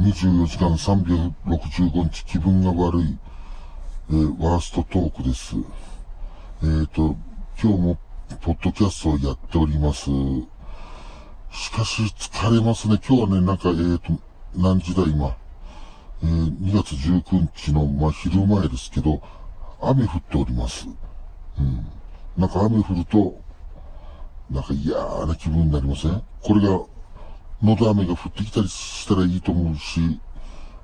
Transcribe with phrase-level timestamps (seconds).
[0.00, 3.18] 24時間365日気分が悪い、
[4.10, 5.56] えー、ワーストトークです。
[6.62, 7.16] えっ、ー、と、
[7.62, 7.98] 今日も
[8.42, 10.10] ポッドキャストをやっております。
[11.50, 13.00] しかし疲れますね。
[13.08, 14.20] 今日はね、なんか、えっ、ー、と、
[14.54, 15.34] 何時だ今？
[16.22, 19.22] えー、2月19日の、まあ、昼前ですけど、
[19.80, 20.88] 雨降っております。
[21.58, 21.86] うん。
[22.36, 23.40] なんか雨降ると、
[24.50, 24.94] なんか嫌
[25.26, 26.22] な気分になりません？
[26.42, 26.84] これが
[27.62, 30.20] のど飴が降ってきたりしたらいいと思うし、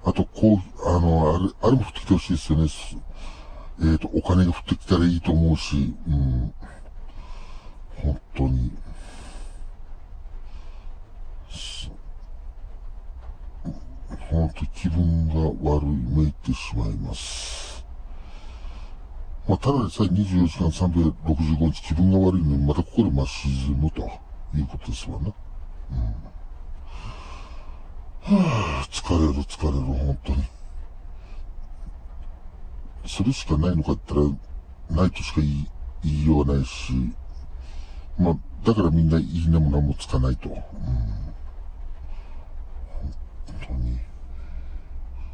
[0.05, 2.69] あと、こう、あの、あれ、あれも降ってきてほしいですよね。
[3.81, 6.55] えっ、ー、と、お金が降ってきたらいいと思うし、うん。
[7.97, 8.73] 本当に。
[14.31, 17.85] 本当気分が悪いめいてしまいます。
[19.47, 24.03] まあ、ただでさえ24時間365日気分が悪いのに、またここでまあ沈むと
[24.57, 25.35] いうことですわね。
[25.93, 26.42] うん
[28.25, 30.45] はあ、疲れる疲れる、本当に。
[33.05, 34.37] それしかないのかって言っ
[34.89, 35.69] たら、ないとしか言い、
[36.05, 36.93] 言いようがないし、
[38.17, 40.51] まあ、だからみんないいねも何もつかないと。
[40.51, 40.65] うん、本
[43.67, 43.99] 当に。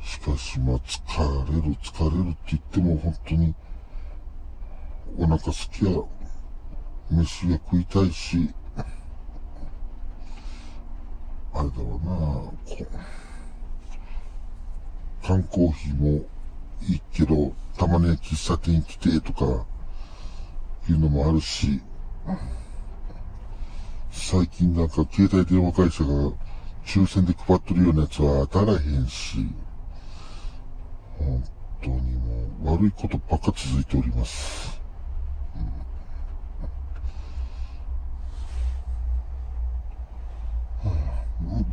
[0.02, 3.54] しかし、まあ、疲れる、疲れるって言っても本当に、
[5.18, 5.90] お腹すきや、
[7.10, 8.54] 飯が食いたいし、
[11.58, 12.52] あれだろうな
[15.26, 16.24] 缶コーヒーも
[16.82, 19.66] いいけど、たまには喫茶店来てとか、
[20.88, 21.82] いうのもあるし、
[24.12, 26.32] 最近なんか携帯電話会社が
[26.86, 29.46] 抽選で配ってるようなやつは当たらへんし、
[31.18, 31.44] 本
[31.82, 34.67] 当にもう悪いことばっか続いております。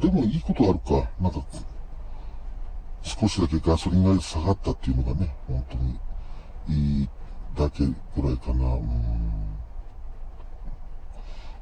[0.02, 1.10] でもいいことあるか。
[1.20, 1.44] なんか、
[3.02, 6.00] 少しだけガソリンが下がったっていうのがね、本当に
[7.00, 7.10] いい
[7.56, 8.74] だけぐらいかな。
[8.74, 9.56] うん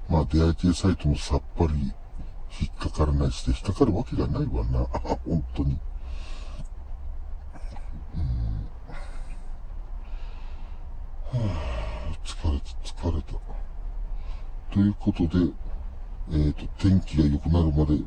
[0.10, 1.74] まあ出会い系サイトもさっぱり
[2.62, 4.86] 引っかからないし、引っかかるわけがないわな。
[5.26, 5.80] 本当に。
[8.16, 8.22] うん、
[11.32, 11.52] は
[12.12, 13.34] あ、疲れた、疲れた。
[14.72, 15.52] ということで、
[16.32, 18.02] えっ、ー、と、天気が良くなるまで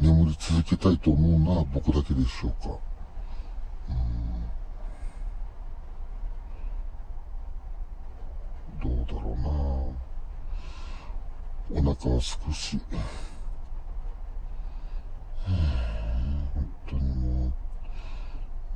[0.00, 2.78] 眠り続けたいと思うのは僕だけでしょうか？
[8.82, 8.96] うん。
[8.96, 9.50] どうだろうな。
[11.72, 12.80] お腹は少し、
[15.46, 15.56] 本
[16.88, 17.52] 当にもう、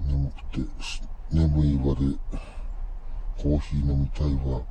[0.06, 0.68] 眠くて、
[1.32, 2.16] 眠いわで、
[3.42, 4.62] コーヒー飲みたいわ、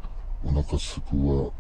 [0.45, 1.51] お腹すくわ、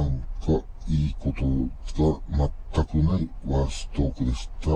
[0.00, 4.70] なんかいいことが全くないワーストークでした。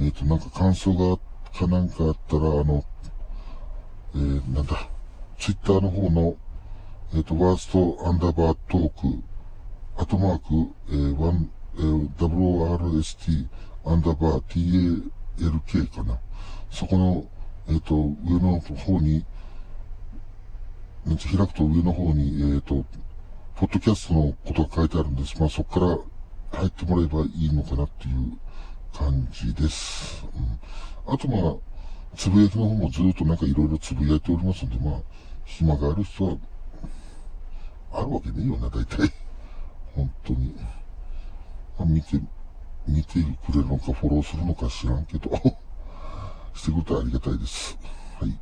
[0.00, 1.18] えっ、ー、と、なんか感想が
[1.58, 2.84] かなんかあったら、あの、
[4.14, 4.88] えー、なんだ、
[5.38, 6.36] ツイッターの方の、
[7.14, 9.22] えっ、ー、と、ワーストアンダーバートーク、
[9.96, 10.44] アトマーク、
[10.88, 13.46] えー、1、えー、WRST
[13.84, 16.18] アンダーバー TALK かな。
[16.70, 17.26] そこの、
[17.68, 17.94] えっ、ー、と、
[18.26, 19.24] 上の方に、
[21.06, 22.84] 開くと上の方に、えっ、ー、と、
[23.58, 25.34] ポッドキャストのことが書いてあるんです。
[25.40, 25.86] まあそこか
[26.52, 28.38] ら入ってもらえばいいのかなっていう
[28.96, 30.24] 感じです。
[31.06, 31.56] うん、あとまあ、
[32.16, 35.00] つぶやきの方もずっとなんかいろいろつぶやいておりますんで、まあ、
[35.44, 36.36] 暇がある人は、
[37.94, 39.12] あるわけねえよな、大体。
[39.96, 40.54] 本当に。
[41.80, 42.20] まあ、見て、
[42.86, 43.14] 見て
[43.44, 45.32] くれるのかフォローするのか知らんけど
[46.54, 47.76] してくれたらありがたいです。
[48.20, 48.38] はい。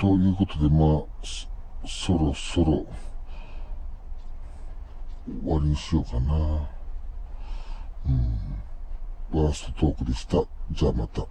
[0.00, 2.86] ということで、まあ、そろそろ、
[5.26, 6.68] 終わりにしようかな。
[8.06, 8.10] う
[9.38, 9.42] ん。
[9.44, 10.42] ワーストトークでした。
[10.72, 11.26] じゃあまた。